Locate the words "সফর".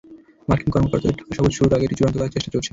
1.37-1.55